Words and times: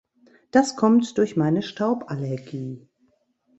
Das 0.49 0.75
kommt 0.77 1.15
durch 1.19 1.35
meine 1.37 1.61
Stauballergie. 1.61 2.89